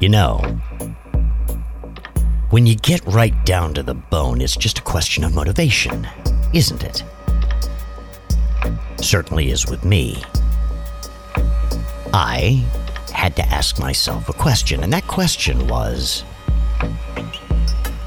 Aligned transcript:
You 0.00 0.08
know, 0.08 0.38
when 2.48 2.66
you 2.66 2.74
get 2.74 3.04
right 3.04 3.34
down 3.44 3.74
to 3.74 3.82
the 3.82 3.92
bone, 3.92 4.40
it's 4.40 4.56
just 4.56 4.78
a 4.78 4.82
question 4.82 5.24
of 5.24 5.34
motivation, 5.34 6.08
isn't 6.54 6.82
it? 6.82 7.04
Certainly 9.02 9.50
is 9.50 9.66
with 9.66 9.84
me. 9.84 10.22
I 12.14 12.64
had 13.12 13.36
to 13.36 13.42
ask 13.42 13.78
myself 13.78 14.30
a 14.30 14.32
question, 14.32 14.82
and 14.82 14.90
that 14.90 15.06
question 15.06 15.68
was 15.68 16.24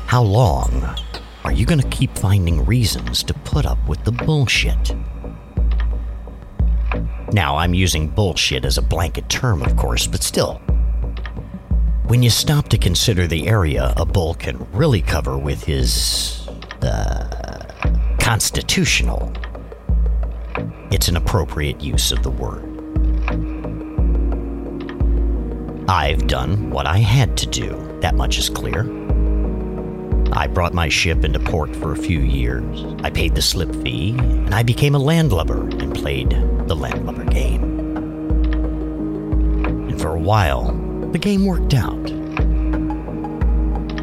How 0.08 0.24
long 0.24 0.96
are 1.44 1.52
you 1.52 1.68
going 1.68 1.80
to 1.80 1.90
keep 1.90 2.18
finding 2.18 2.66
reasons 2.66 3.22
to 3.22 3.36
put 3.36 3.68
up 3.68 3.88
with 3.88 4.04
the 4.04 4.12
bullshit? 4.12 4.96
Now, 7.34 7.58
I'm 7.58 7.76
using 7.76 8.08
bullshit 8.08 8.66
as 8.66 8.80
a 8.80 8.82
blanket 8.82 9.30
term, 9.30 9.62
of 9.62 9.78
course, 9.78 10.08
but 10.08 10.24
still. 10.24 10.60
When 12.14 12.22
you 12.22 12.30
stop 12.30 12.70
to 12.70 12.78
consider 12.78 13.26
the 13.26 13.48
area 13.48 13.92
a 13.98 14.06
bull 14.06 14.36
can 14.36 14.68
really 14.72 15.02
cover 15.02 15.36
with 15.36 15.64
his. 15.64 16.48
Uh, 16.80 17.66
constitutional, 18.20 19.34
it's 20.92 21.08
an 21.08 21.18
appropriate 21.18 21.82
use 21.82 22.12
of 22.12 22.22
the 22.22 22.30
word. 22.30 22.70
I've 25.90 26.28
done 26.28 26.70
what 26.70 26.86
I 26.86 27.00
had 27.00 27.36
to 27.38 27.48
do, 27.48 27.98
that 28.02 28.14
much 28.14 28.38
is 28.38 28.48
clear. 28.48 28.82
I 30.34 30.46
brought 30.46 30.76
my 30.76 30.90
ship 30.90 31.26
into 31.26 31.40
port 31.40 31.76
for 31.76 31.94
a 31.94 31.98
few 31.98 32.20
years. 32.20 32.86
I 33.02 33.10
paid 33.10 33.34
the 33.34 33.42
slip 33.42 33.74
fee, 33.78 34.12
and 34.20 34.54
I 34.54 34.62
became 34.62 34.94
a 34.94 35.00
landlubber 35.00 35.68
and 35.80 35.96
played 35.96 36.30
the 36.68 36.76
landlubber 36.76 37.26
game. 37.26 37.64
And 39.90 40.00
for 40.00 40.10
a 40.10 40.20
while, 40.20 40.83
the 41.14 41.20
game 41.20 41.46
worked 41.46 41.76
out. 41.76 42.10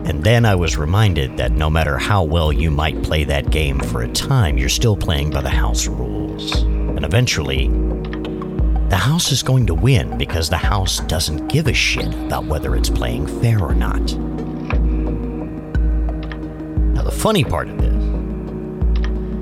And 0.07 0.23
then 0.23 0.47
I 0.47 0.55
was 0.55 0.77
reminded 0.77 1.37
that 1.39 1.51
no 1.51 1.69
matter 1.69 1.99
how 1.99 2.23
well 2.23 2.53
you 2.53 2.71
might 2.71 3.03
play 3.03 3.25
that 3.25 3.51
game 3.51 3.81
for 3.81 4.03
a 4.03 4.09
time, 4.09 4.57
you're 4.57 4.69
still 4.69 4.97
playing 4.97 5.31
by 5.31 5.41
the 5.41 5.51
house 5.51 5.89
rules. 5.89 6.63
And 6.63 7.05
eventually, 7.05 7.67
the 8.91 8.97
house 8.97 9.33
is 9.33 9.43
going 9.43 9.67
to 9.67 9.75
win 9.75 10.19
because 10.19 10.49
the 10.49 10.57
house 10.57 11.01
doesn't 11.01 11.49
give 11.49 11.67
a 11.67 11.73
shit 11.73 12.15
about 12.15 12.47
whether 12.47 12.77
it's 12.77 12.91
playing 12.91 13.27
fair 13.41 13.59
or 13.59 13.75
not. 13.75 14.01
Now, 16.95 17.03
the 17.03 17.11
funny 17.11 17.43
part 17.43 17.69
of 17.69 17.79
this 17.79 17.91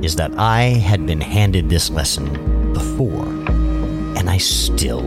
is 0.04 0.16
that 0.16 0.32
I 0.38 0.62
had 0.62 1.06
been 1.06 1.20
handed 1.20 1.68
this 1.68 1.90
lesson 1.90 2.72
before, 2.72 3.26
and 4.16 4.30
I 4.30 4.38
still 4.38 5.06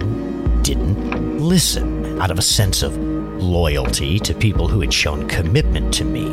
didn't 0.64 1.40
listen 1.40 2.22
out 2.22 2.30
of 2.30 2.38
a 2.38 2.42
sense 2.42 2.84
of 2.84 2.96
loyalty 2.98 4.20
to 4.20 4.34
people 4.34 4.68
who 4.68 4.82
had 4.82 4.94
shown 4.94 5.28
commitment 5.28 5.94
to 5.96 6.06
me. 6.06 6.30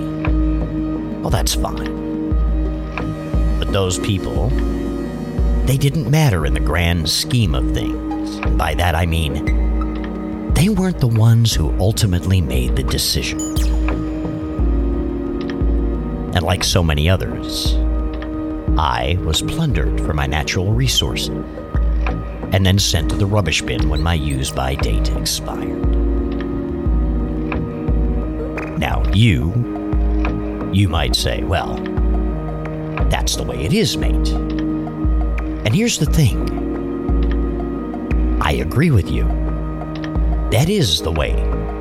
Well, 1.21 1.31
that's 1.31 1.55
fine. 1.55 2.29
But 3.59 3.73
those 3.73 3.99
people, 3.99 4.51
they 5.65 5.77
didn't 5.77 6.11
matter 6.11 6.45
in 6.45 6.55
the 6.55 6.61
grand 6.61 7.09
scheme 7.09 7.55
of 7.55 7.73
things. 7.73 8.37
And 8.37 8.59
by 8.59 8.75
that 8.75 8.95
I 8.95 9.07
mean, 9.07 10.53
they 10.55 10.69
weren't 10.69 10.99
the 10.99 11.09
ones 11.09 11.55
who 11.55 11.79
ultimately 11.79 12.41
made 12.41 12.77
the 12.77 12.83
decision. 12.83 13.41
And 16.35 16.43
like 16.43 16.65
so 16.65 16.83
many 16.83 17.09
others, 17.09 17.75
I 18.79 19.19
was 19.25 19.41
plundered 19.43 20.01
for 20.03 20.13
my 20.13 20.27
natural 20.27 20.73
resources 20.73 21.31
and 22.53 22.65
then 22.65 22.79
sent 22.79 23.11
to 23.11 23.17
the 23.17 23.27
rubbish 23.27 23.63
bin 23.63 23.89
when 23.89 24.03
my 24.03 24.15
use 24.15 24.51
by 24.51 24.75
date 24.75 25.11
expired. 25.17 25.87
Now, 28.79 29.03
you, 29.13 29.53
you 30.73 30.89
might 30.89 31.17
say, 31.17 31.43
well, 31.43 31.75
that's 33.11 33.37
the 33.37 33.43
way 33.43 33.65
it 33.65 33.73
is, 33.73 33.97
mate. 33.97 34.29
And 34.29 35.75
here's 35.75 35.99
the 35.99 36.07
thing 36.07 36.49
I 38.41 38.53
agree 38.53 38.91
with 38.91 39.11
you. 39.11 39.25
That 40.51 40.69
is 40.69 41.03
the 41.03 41.13
way 41.13 41.33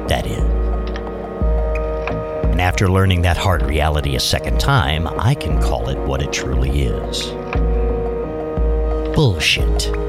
that 0.08 0.26
is. 0.26 0.58
And 2.52 2.62
after 2.62 2.90
learning 2.90 3.22
that 3.22 3.38
hard 3.38 3.62
reality 3.62 4.16
a 4.16 4.20
second 4.20 4.60
time, 4.60 5.08
I 5.08 5.36
can 5.36 5.62
call 5.62 5.90
it 5.90 5.98
what 6.00 6.22
it 6.22 6.34
truly 6.34 6.82
is 6.82 7.32
bullshit. 9.18 10.07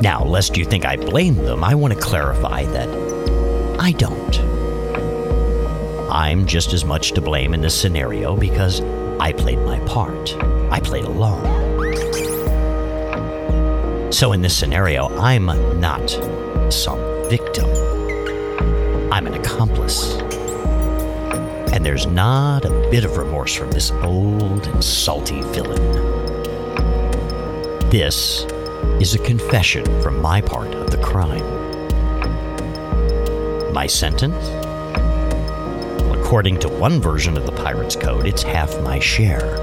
Now, 0.00 0.22
lest 0.22 0.56
you 0.56 0.64
think 0.64 0.84
I 0.84 0.96
blame 0.96 1.34
them, 1.34 1.64
I 1.64 1.74
want 1.74 1.92
to 1.92 1.98
clarify 1.98 2.64
that 2.66 2.88
I 3.80 3.92
don't. 3.92 4.38
I'm 6.08 6.46
just 6.46 6.72
as 6.72 6.84
much 6.84 7.12
to 7.12 7.20
blame 7.20 7.52
in 7.52 7.60
this 7.60 7.78
scenario 7.78 8.36
because 8.36 8.80
I 9.18 9.32
played 9.32 9.58
my 9.58 9.80
part. 9.80 10.36
I 10.70 10.78
played 10.78 11.04
along. 11.04 11.42
So, 14.12 14.32
in 14.32 14.40
this 14.40 14.56
scenario, 14.56 15.08
I'm 15.18 15.46
not 15.80 16.08
some 16.72 17.00
victim, 17.28 17.68
I'm 19.12 19.26
an 19.26 19.34
accomplice. 19.34 20.16
And 21.72 21.84
there's 21.84 22.06
not 22.06 22.64
a 22.64 22.70
bit 22.90 23.04
of 23.04 23.16
remorse 23.16 23.54
from 23.54 23.72
this 23.72 23.90
old 23.90 24.66
and 24.66 24.82
salty 24.82 25.40
villain. 25.42 25.82
This 27.90 28.46
is 29.00 29.14
a 29.14 29.18
confession 29.18 29.84
from 30.02 30.20
my 30.20 30.40
part 30.40 30.74
of 30.74 30.90
the 30.90 30.98
crime. 30.98 31.44
My 33.72 33.86
sentence? 33.86 34.48
According 36.20 36.58
to 36.60 36.68
one 36.68 37.00
version 37.00 37.36
of 37.36 37.46
the 37.46 37.52
Pirate's 37.52 37.96
Code, 37.96 38.26
it's 38.26 38.42
half 38.42 38.78
my 38.82 38.98
share. 38.98 39.54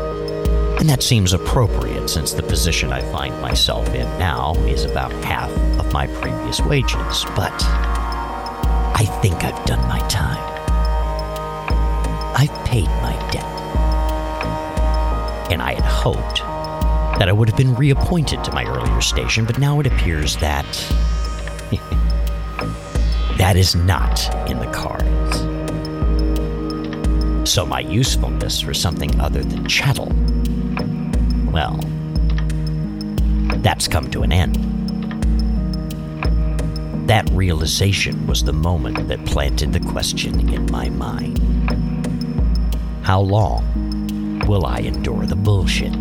And 0.80 0.90
that 0.90 1.04
seems 1.04 1.34
appropriate 1.34 2.10
since 2.10 2.34
the 2.34 2.44
position 2.44 2.92
I 2.92 3.02
find 3.12 3.40
myself 3.42 3.88
in 3.90 4.06
now 4.20 4.54
is 4.66 4.84
about 4.84 5.12
half 5.24 5.52
of 5.80 5.94
my 5.94 6.08
previous 6.08 6.60
wages. 6.62 7.26
But 7.36 7.54
I 8.98 9.06
think 9.22 9.44
I've 9.44 9.66
done 9.66 9.88
my 9.88 10.00
time. 10.08 10.42
I've 12.36 12.66
paid 12.66 12.88
my 12.88 13.14
debt. 13.32 13.46
And 15.52 15.62
I 15.62 15.74
had 15.74 15.86
hoped 15.86 16.42
that 17.20 17.30
I 17.30 17.32
would 17.32 17.48
have 17.50 17.58
been 17.58 17.76
reappointed 17.76 18.44
to 18.44 18.52
my 18.52 18.66
earlier 18.66 19.02
station, 19.02 19.46
but 19.46 19.58
now 19.58 19.80
it 19.80 19.88
appears 19.88 20.36
that. 20.38 20.66
that 23.38 23.56
is 23.56 23.76
not 23.76 24.50
in 24.50 24.60
the 24.60 24.70
cards. 24.72 25.40
So 27.50 27.66
my 27.66 27.80
usefulness 27.80 28.60
for 28.60 28.74
something 28.74 29.18
other 29.20 29.44
than 29.44 29.66
chattel. 29.68 30.12
Well, 31.52 31.80
that's 33.62 33.88
come 33.88 34.10
to 34.12 34.24
an 34.24 34.34
end. 34.34 34.56
That 37.08 37.30
realization 37.32 38.26
was 38.28 38.44
the 38.44 38.52
moment 38.52 39.08
that 39.08 39.24
planted 39.26 39.74
the 39.74 39.80
question 39.80 40.50
in 40.52 40.66
my 40.72 40.90
mind 40.90 41.38
How 43.04 43.22
long 43.22 44.40
will 44.48 44.66
I 44.66 44.80
endure 44.80 45.26
the 45.26 45.36
bullshit? 45.36 45.94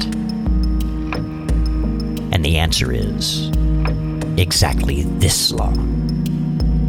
And 2.44 2.52
the 2.52 2.58
answer 2.58 2.92
is 2.92 3.48
exactly 4.36 5.04
this 5.04 5.50
long, 5.50 5.78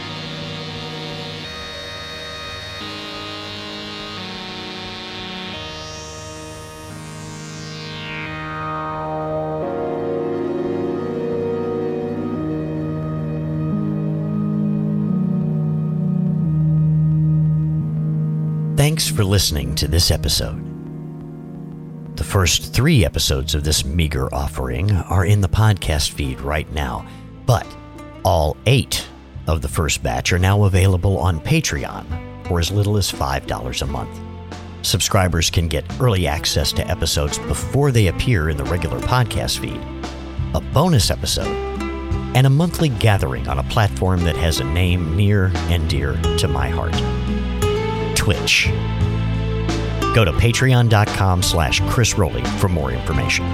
Thanks 18.85 19.09
for 19.09 19.23
listening 19.23 19.73
to 19.77 19.87
this 19.87 20.11
episode. 20.11 20.61
The 22.17 22.23
first 22.23 22.71
three 22.71 23.03
episodes 23.03 23.55
of 23.55 23.63
this 23.63 23.83
meager 23.83 24.31
offering 24.31 24.91
are 24.91 25.25
in 25.25 25.41
the 25.41 25.49
podcast 25.49 26.11
feed 26.11 26.39
right 26.39 26.71
now, 26.71 27.03
but 27.47 27.65
all 28.23 28.55
eight 28.67 29.07
of 29.47 29.63
the 29.63 29.67
first 29.67 30.03
batch 30.03 30.31
are 30.31 30.37
now 30.37 30.65
available 30.65 31.17
on 31.17 31.39
Patreon 31.39 32.05
for 32.47 32.59
as 32.59 32.69
little 32.69 32.95
as 32.95 33.11
$5 33.11 33.81
a 33.81 33.85
month. 33.87 34.19
Subscribers 34.83 35.49
can 35.49 35.67
get 35.67 35.83
early 35.99 36.27
access 36.27 36.71
to 36.73 36.88
episodes 36.88 37.39
before 37.39 37.91
they 37.91 38.05
appear 38.05 38.51
in 38.51 38.57
the 38.57 38.65
regular 38.65 38.99
podcast 38.99 39.57
feed, 39.57 39.81
a 40.53 40.61
bonus 40.61 41.09
episode, 41.09 41.57
and 42.35 42.45
a 42.45 42.51
monthly 42.51 42.89
gathering 42.89 43.47
on 43.47 43.57
a 43.57 43.63
platform 43.63 44.23
that 44.25 44.35
has 44.35 44.59
a 44.59 44.63
name 44.63 45.17
near 45.17 45.51
and 45.69 45.89
dear 45.89 46.13
to 46.38 46.47
my 46.47 46.69
heart 46.69 46.93
Twitch. 48.25 48.66
Go 50.16 50.25
to 50.25 50.31
patreon.com 50.31 51.44
slash 51.44 51.80
Kris 51.81 52.18
Roley 52.18 52.44
for 52.60 52.68
more 52.68 52.92
information. 52.92 53.45